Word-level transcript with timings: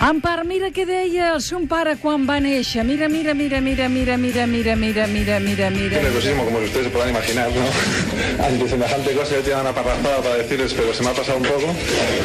Empar, 0.00 0.46
mira 0.48 0.70
què 0.72 0.86
deia 0.88 1.26
el 1.34 1.42
seu 1.44 1.60
pare 1.68 1.92
quan 2.00 2.22
va 2.24 2.38
néixer. 2.40 2.80
Mira, 2.88 3.06
mira, 3.12 3.34
mira, 3.36 3.60
mira, 3.60 3.86
mira, 3.90 4.16
mira, 4.16 4.46
mira, 4.46 4.74
mira, 4.74 5.06
mira, 5.06 5.38
mira, 5.38 5.68
mira. 5.70 6.00
nerviosismo, 6.02 6.44
como 6.46 6.58
ustedes 6.58 6.86
se 6.86 6.90
podrán 6.90 7.10
imaginar, 7.10 7.50
¿no? 7.52 7.64
Ante 8.46 8.66
semejante 8.68 9.12
cosa 9.12 9.34
yo 9.36 9.42
tenía 9.42 9.60
una 9.60 9.74
parrafada 9.74 10.16
para 10.22 10.36
decirles, 10.36 10.72
pero 10.72 10.94
se 10.94 11.02
me 11.02 11.10
ha 11.10 11.12
pasado 11.12 11.36
un 11.36 11.44
poco. 11.44 11.74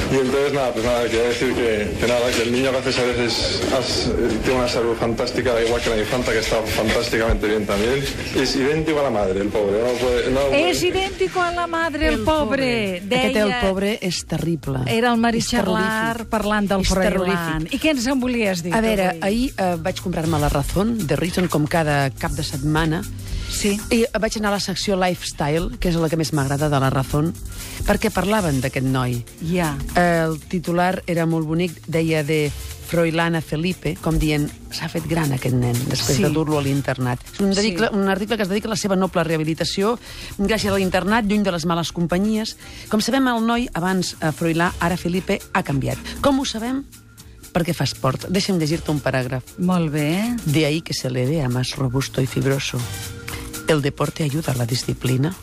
Y 0.09 0.15
entonces, 0.15 0.53
nada, 0.53 0.71
pues 0.71 0.85
nada, 0.85 1.03
quería 1.03 1.23
decir 1.27 1.53
que, 1.53 1.91
que 1.99 2.07
nada, 2.07 2.31
que 2.31 2.41
el 2.43 2.51
niño 2.53 2.71
gracias 2.71 2.97
a 2.97 3.03
veces 3.03 3.61
has- 3.77 4.07
eh, 4.07 4.39
tiene 4.45 4.59
una 4.59 4.69
salud 4.69 4.95
fantástica, 4.95 5.53
da 5.53 5.61
igual 5.61 5.81
que 5.81 5.89
la 5.89 5.97
infanta, 5.97 6.31
que 6.31 6.39
está 6.39 6.61
fantásticamente 6.63 7.45
bien 7.47 7.65
también. 7.65 8.01
Es 8.39 8.55
idéntico 8.55 9.01
a 9.01 9.03
la 9.03 9.09
madre, 9.09 9.41
el 9.41 9.49
pobre. 9.49 9.79
No 9.83 9.91
puede, 9.99 10.31
no 10.31 10.39
puede- 10.47 10.69
És 10.71 10.81
idèntico 10.81 11.41
a 11.41 11.51
la 11.51 11.67
madre, 11.67 12.07
el, 12.07 12.23
pobre. 12.23 13.01
Deia... 13.03 13.25
Aquest 13.25 13.35
el 13.35 13.67
pobre 13.69 13.99
és 14.01 14.25
terrible. 14.25 14.79
Era 14.87 15.11
el 15.11 15.19
Marichalar 15.19 16.25
parlant 16.31 16.69
del 16.71 16.85
És 16.85 17.64
I 17.71 17.79
què 17.79 17.91
ens 17.93 18.05
en 18.07 18.19
volies 18.19 18.61
dir? 18.63 18.73
A 18.75 18.81
veure, 18.81 19.17
ahir 19.21 19.53
eh, 19.57 19.75
vaig 19.81 20.01
comprar-me 20.03 20.39
la 20.39 20.49
Razón, 20.49 20.97
de 21.07 21.15
Reason, 21.15 21.47
com 21.47 21.65
cada 21.67 22.09
cap 22.11 22.31
de 22.37 22.43
setmana, 22.43 23.01
Sí. 23.49 23.79
i 23.91 24.03
vaig 24.19 24.37
anar 24.37 24.49
a 24.49 24.55
la 24.57 24.59
secció 24.59 24.97
Lifestyle, 24.99 25.77
que 25.79 25.89
és 25.89 25.95
la 25.95 26.09
que 26.09 26.17
més 26.17 26.33
m'agrada 26.33 26.69
de 26.69 26.79
la 26.79 26.89
Razón, 26.89 27.33
perquè 27.87 28.11
parlaven 28.11 28.59
d'aquest 28.61 28.85
noi. 28.85 29.23
Ja. 29.51 29.77
El 29.95 30.39
titular 30.39 31.03
era 31.07 31.25
molt 31.25 31.47
bonic, 31.47 31.79
deia 31.87 32.23
de 32.23 32.51
Froilán 32.85 33.35
a 33.35 33.41
Felipe, 33.41 33.95
com 34.01 34.19
dient, 34.21 34.45
s'ha 34.71 34.89
fet 34.89 35.07
gran 35.09 35.31
aquest 35.33 35.55
nen, 35.55 35.73
després 35.89 36.17
Sí. 36.17 36.23
de 36.23 36.29
dur-lo 36.29 36.59
a 36.59 36.61
l'internat. 36.61 37.19
És 37.33 37.39
un, 37.39 37.53
Sí. 37.53 37.61
dedicle, 37.61 37.89
un 37.91 38.07
article 38.09 38.37
que 38.37 38.43
es 38.43 38.49
dedica 38.49 38.67
a 38.67 38.75
la 38.75 38.75
seva 38.75 38.95
noble 38.95 39.23
rehabilitació, 39.23 39.97
gràcies 40.37 40.71
a 40.71 40.77
l'internat, 40.77 41.25
lluny 41.25 41.43
de 41.43 41.51
les 41.51 41.65
males 41.65 41.91
companyies. 41.91 42.57
Com 42.89 43.01
sabem, 43.01 43.27
el 43.27 43.45
noi, 43.45 43.69
abans 43.73 44.15
eh, 44.21 44.31
Froilà, 44.31 44.73
ara 44.79 44.97
Felipe, 44.97 45.39
ha 45.53 45.63
canviat. 45.63 45.97
Com 46.21 46.39
ho 46.39 46.45
sabem? 46.45 46.83
Perquè 47.55 47.71
fa 47.73 47.85
esport. 47.87 48.25
Deixa'm 48.27 48.57
llegir-te 48.59 48.91
un 48.91 48.99
paràgraf. 48.99 49.55
Molt 49.63 49.93
bé. 49.93 50.09
De 50.45 50.65
ahí 50.65 50.81
que 50.81 50.93
se 50.93 51.09
le 51.09 51.25
vea 51.25 51.47
más 51.47 51.75
robusto 51.77 52.21
y 52.21 52.27
fibroso. 52.27 52.77
El 53.67 53.81
deporte 53.81 54.23
ayuda 54.23 54.51
a 54.51 54.55
la 54.55 54.65
disciplina 54.65 55.33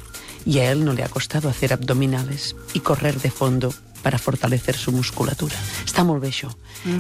y 0.45 0.59
a 0.59 0.71
él 0.71 0.85
no 0.85 0.93
le 0.93 1.03
ha 1.05 1.09
costado 1.09 1.49
hacer 1.49 1.73
abdominales 1.73 2.55
y 2.75 2.81
correr 2.81 3.19
de 3.21 3.31
fondo 3.31 3.73
para 4.03 4.19
fortalecer 4.19 4.77
su 4.77 4.91
musculatura. 4.93 5.55
Està 5.87 6.03
molt 6.05 6.21
bé 6.25 6.29
això, 6.35 6.49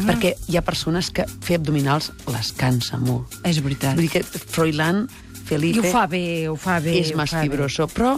perquè 0.06 0.36
hi 0.48 0.56
ha 0.56 0.62
persones 0.62 1.10
que 1.10 1.24
fer 1.42 1.56
abdominals 1.58 2.12
les 2.30 2.52
cansa 2.54 2.96
molt. 3.02 3.26
És 3.44 3.58
veritat. 3.62 3.96
Vull 3.98 4.06
dir 4.06 4.10
que 4.10 4.22
Froilán, 4.22 5.08
I 5.10 5.38
Felipe, 5.52 5.80
ho 5.88 5.92
fa 5.92 6.06
bé, 6.06 6.48
ho 6.48 6.54
fa 6.56 6.78
bé. 6.80 6.94
és 7.00 7.10
més 7.18 7.30
fa 7.30 7.40
bé. 7.42 7.48
fibroso. 7.50 7.88
Però, 7.90 8.14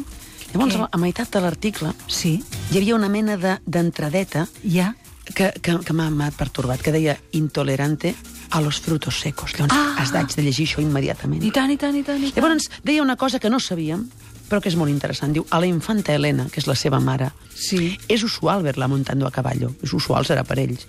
llavors, 0.53 0.77
Què? 0.77 0.89
a 0.93 0.99
meitat 1.01 1.33
de 1.33 1.41
l'article, 1.41 1.95
Sí. 2.07 2.45
hi 2.71 2.77
havia 2.77 2.95
una 2.95 3.09
mena 3.09 3.37
de- 3.39 3.59
d'entradeta 3.67 4.47
Ja. 4.63 4.95
Que, 5.35 5.53
que, 5.63 5.79
que 5.81 5.93
m'ha 5.97 6.31
pertorbat, 6.37 6.81
que 6.83 6.93
deia 6.93 7.19
intolerante 7.33 8.15
a 8.51 8.61
los 8.61 8.81
frutos 8.81 9.21
secos. 9.21 9.53
Llavors, 9.59 9.73
Ah! 9.75 9.95
has 10.03 10.13
d'haig 10.13 10.35
de 10.35 10.43
llegir 10.43 10.67
això 10.69 10.83
immediatament. 10.83 11.43
I 11.43 11.51
tant, 11.51 11.71
i 11.71 11.77
tant, 11.77 11.97
i 11.97 12.03
tant, 12.03 12.21
i 12.23 12.31
tant. 12.31 12.37
Llavors, 12.43 12.69
deia 12.83 13.03
una 13.03 13.17
cosa 13.17 13.39
que 13.41 13.49
no 13.51 13.59
sabíem, 13.61 14.09
però 14.49 14.61
que 14.61 14.69
és 14.69 14.77
molt 14.77 14.91
interessant. 14.93 15.33
Diu, 15.33 15.47
a 15.51 15.59
la 15.59 15.67
infanta 15.67 16.13
Helena, 16.15 16.47
que 16.53 16.61
és 16.61 16.67
la 16.69 16.75
seva 16.77 17.01
mare, 17.01 17.31
Sí. 17.55 17.97
és 18.09 18.23
usual 18.23 18.63
ver-la 18.63 18.87
montando 18.89 19.27
a 19.27 19.31
caballo. 19.31 19.73
És 19.83 19.93
usual, 19.95 20.25
serà 20.27 20.45
per 20.45 20.59
ells. 20.59 20.87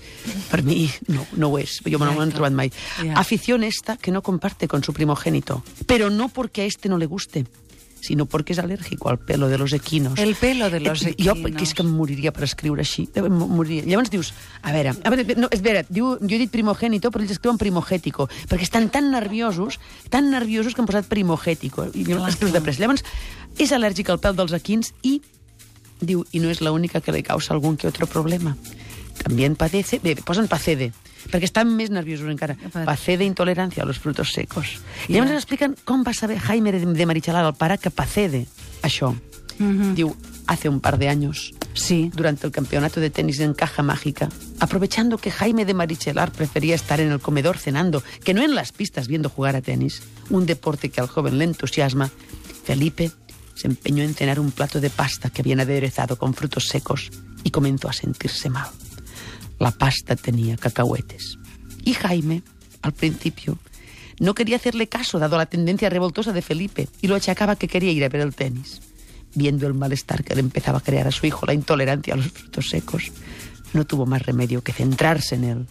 Per 0.52 0.62
mi, 0.64 0.90
no, 1.08 1.26
no 1.38 1.48
ho 1.48 1.58
és. 1.60 1.80
Jo 1.86 1.98
me 1.98 2.06
no 2.06 2.12
Ja, 2.12 2.16
m'ho 2.18 2.24
he 2.24 2.26
clar. 2.26 2.34
trobat 2.34 2.54
mai. 2.54 2.72
Ja. 3.02 3.14
Afición 3.20 3.64
esta 3.64 3.96
que 3.98 4.12
no 4.12 4.22
comparte 4.22 4.68
con 4.68 4.84
su 4.84 4.92
primogénito. 4.94 5.64
Pero 5.86 6.10
no 6.10 6.28
porque 6.30 6.64
a 6.64 6.66
este 6.66 6.90
no 6.90 6.98
le 6.98 7.06
guste, 7.06 7.46
sino 8.06 8.26
porque 8.28 8.54
és 8.54 8.60
alèrgico 8.62 9.10
al 9.10 9.18
pelo 9.20 9.48
de 9.50 9.58
los 9.58 9.74
equinos. 9.74 10.20
El 10.20 10.36
pelo 10.36 10.70
de 10.70 10.80
los 10.80 11.02
Eh, 11.06 11.16
Jo, 11.18 11.32
equinos. 11.34 11.52
que 11.58 11.64
és 11.64 11.74
que 11.74 11.82
em 11.84 11.90
moriria 11.90 12.32
per 12.32 12.44
escriure 12.46 12.82
així. 12.86 13.10
Eh, 13.16 13.22
Moriria. 13.28 13.84
Llavors 13.86 14.12
dius, 14.14 14.34
a 14.62 14.72
veure, 14.72 14.94
a 15.04 15.10
veure 15.10 15.36
no, 15.36 15.50
espera, 15.52 15.84
diu, 15.90 16.16
jo 16.22 16.36
he 16.36 16.40
dit 16.40 16.52
primogénito, 16.52 17.10
però 17.12 17.22
ells 17.26 17.32
escriuen 17.36 17.58
primogético, 17.58 18.30
perquè 18.48 18.64
estan 18.64 18.90
tan 18.94 19.10
nerviosos, 19.12 19.80
tan 20.10 20.30
nerviosos 20.32 20.76
que 20.76 20.82
han 20.82 20.88
posat 20.88 21.06
primogético. 21.10 21.88
I 21.94 22.06
llavors 22.06 22.36
Clar, 22.38 22.52
clar. 22.52 22.54
de 22.54 22.62
pressa. 22.62 22.82
Llavors, 22.86 23.04
és 23.58 23.72
al·lèrgic 23.72 24.10
al 24.12 24.20
pèl 24.20 24.36
dels 24.36 24.54
equins 24.54 24.94
i, 25.02 25.22
diu, 26.02 26.26
i 26.32 26.40
no 26.44 26.50
és 26.52 26.60
l'única 26.62 27.02
que 27.02 27.12
le 27.16 27.24
causa 27.24 27.54
algun 27.54 27.78
que 27.78 27.88
otro 27.88 28.06
problema. 28.06 28.56
También 29.26 29.56
padece, 29.56 29.98
posen 30.22 30.46
pacede, 30.46 30.92
perquè 31.34 31.48
estan 31.50 31.72
més 31.74 31.90
nerviosos 31.90 32.30
encara. 32.30 32.54
Pacede 32.86 33.26
intolerancia 33.26 33.82
a 33.82 33.88
los 33.90 33.98
frutos 33.98 34.30
secos. 34.38 34.78
I 35.10 35.16
llavors 35.16 35.32
ens 35.34 35.42
expliquen 35.42 35.74
com 35.82 36.04
va 36.06 36.14
saber 36.14 36.38
Jaime 36.38 36.70
de, 36.70 37.06
Marichalar, 37.10 37.42
el 37.42 37.56
pare, 37.58 37.80
que 37.82 37.90
pacede 37.90 38.46
això. 38.86 39.16
Mhm. 39.58 39.96
Diu, 39.98 40.14
hace 40.46 40.70
un 40.70 40.80
par 40.80 41.00
de 41.00 41.10
años, 41.10 41.56
Sí. 41.74 42.12
durante 42.14 42.46
el 42.46 42.54
campeonato 42.54 43.00
de 43.00 43.10
tenis 43.10 43.40
en 43.40 43.56
caja 43.56 43.82
mágica, 43.82 44.30
aprovechando 44.60 45.18
que 45.18 45.32
Jaime 45.32 45.66
de 45.66 45.74
Marichelar 45.74 46.32
prefería 46.32 46.76
estar 46.76 47.00
en 47.00 47.12
el 47.12 47.20
comedor 47.20 47.58
cenando 47.58 48.04
que 48.24 48.36
no 48.36 48.44
en 48.44 48.54
las 48.54 48.74
pistas 48.74 49.08
viendo 49.08 49.30
jugar 49.30 49.56
a 49.56 49.64
tenis, 49.64 50.04
un 50.30 50.46
deporte 50.46 50.90
que 50.90 51.02
al 51.02 51.08
joven 51.08 51.40
le 51.40 51.46
entusiasma, 51.46 52.12
Felipe 52.64 53.10
se 53.56 53.66
empeñó 53.66 54.04
en 54.04 54.14
cenar 54.14 54.40
un 54.40 54.52
plato 54.52 54.80
de 54.80 54.92
pasta 54.92 55.32
que 55.32 55.42
habían 55.42 55.62
aderezado 55.62 56.16
con 56.16 56.36
frutos 56.36 56.66
secos 56.68 57.10
y 57.44 57.50
comenzó 57.50 57.90
a 57.90 57.94
sentirse 57.94 58.52
mal. 58.52 58.70
La 59.60 59.72
pasta 59.72 60.16
tenía 60.16 60.58
cacahuetes. 60.58 61.38
Y 61.84 61.94
Jaime, 61.94 62.44
al 62.82 62.94
principio, 62.94 63.58
no 64.20 64.34
quería 64.34 64.56
hacerle 64.56 64.88
caso 64.88 65.20
dado 65.20 65.38
la 65.38 65.46
tendencia 65.46 65.90
revoltosa 65.90 66.34
de 66.34 66.42
Felipe 66.42 66.88
y 67.02 67.08
lo 67.08 67.16
achacaba 67.16 67.56
que 67.56 67.68
quería 67.68 67.92
ir 67.92 68.04
a 68.04 68.10
ver 68.10 68.22
el 68.22 68.36
tenis. 68.36 68.82
Viendo 69.34 69.68
el 69.68 69.74
malestar 69.74 70.24
que 70.24 70.34
le 70.34 70.42
empezaba 70.42 70.78
a 70.78 70.82
crear 70.82 71.08
a 71.08 71.12
su 71.12 71.26
hijo 71.26 71.46
la 71.46 71.54
intolerancia 71.54 72.14
a 72.14 72.18
los 72.18 72.32
frutos 72.32 72.70
secos, 72.70 73.12
no 73.74 73.86
tuvo 73.86 74.06
más 74.06 74.22
remedio 74.22 74.64
que 74.64 74.72
centrarse 74.72 75.36
en 75.36 75.44
él 75.44 75.68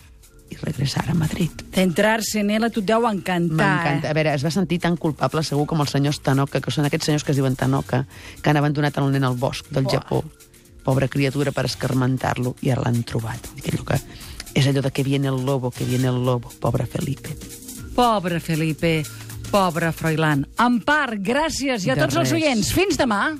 i 0.51 0.57
regressar 0.57 1.09
a 1.11 1.15
Madrid. 1.15 1.51
Centrar-se 1.73 2.41
a 2.41 2.71
tu 2.71 2.81
et 2.81 2.87
deu 2.87 3.07
encantar. 3.09 3.57
M'encanta. 3.57 4.11
A 4.11 4.15
veure, 4.15 4.35
es 4.35 4.45
va 4.45 4.51
sentir 4.51 4.79
tan 4.81 4.97
culpable 4.97 5.43
segur 5.43 5.67
com 5.67 5.81
els 5.81 5.91
senyors 5.91 6.21
Tanoka, 6.21 6.61
que 6.61 6.71
són 6.71 6.85
aquests 6.85 7.07
senyors 7.07 7.25
que 7.25 7.33
es 7.33 7.39
diuen 7.39 7.57
Tanoka, 7.57 8.05
que 8.43 8.51
han 8.51 8.61
abandonat 8.61 8.97
el 8.99 9.11
nen 9.13 9.25
al 9.25 9.37
bosc 9.41 9.71
del 9.73 9.89
Japó. 9.89 10.23
Pobra 10.85 11.09
criatura 11.09 11.51
per 11.53 11.65
escarmentar-lo, 11.65 12.55
i 12.63 12.71
ara 12.71 12.85
l'han 12.85 13.03
trobat. 13.09 13.49
Allò 13.65 13.85
que, 13.89 14.01
és 14.55 14.67
allò 14.69 14.83
de 14.85 14.91
que 14.93 15.03
viene 15.03 15.29
el 15.33 15.45
lobo, 15.45 15.71
que 15.71 15.85
viene 15.85 16.09
el 16.13 16.23
lobo, 16.25 16.53
pobre 16.61 16.87
Felipe. 16.87 17.35
Pobre 17.95 18.41
Felipe, 18.41 19.03
pobre 19.51 19.93
Froilán. 19.93 20.47
Empar, 20.61 21.17
gràcies. 21.19 21.87
I 21.87 21.91
a 21.91 21.95
De 21.95 22.03
tots 22.05 22.17
els 22.21 22.31
res. 22.31 22.41
oients, 22.43 22.73
fins 22.75 22.99
demà. 23.01 23.33